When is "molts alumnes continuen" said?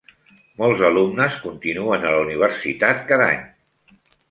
0.61-2.07